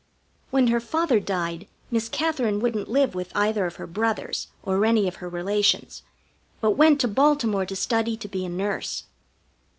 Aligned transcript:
When 0.49 0.65
her 0.69 0.79
father 0.79 1.19
died 1.19 1.67
Miss 1.91 2.09
Katherine 2.09 2.59
wouldn't 2.59 2.89
live 2.89 3.13
with 3.13 3.31
either 3.35 3.67
of 3.67 3.75
her 3.75 3.85
brothers, 3.85 4.47
or 4.63 4.83
any 4.83 5.07
of 5.07 5.17
her 5.17 5.29
relations, 5.29 6.01
but 6.59 6.71
went 6.71 6.99
to 7.01 7.07
Baltimore 7.07 7.67
to 7.67 7.75
study 7.75 8.17
to 8.17 8.27
be 8.27 8.43
a 8.43 8.49
nurse. 8.49 9.03